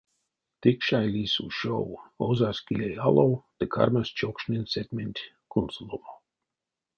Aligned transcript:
Тикшай 0.61 1.05
лиссь 1.13 1.39
ушов, 1.45 1.87
озась 2.25 2.61
килей 2.65 2.95
алов 3.07 3.33
ды 3.57 3.65
кармась 3.73 4.15
чокшнень 4.17 4.69
сэтьменть 4.71 5.23
кунсоломо. 5.51 6.13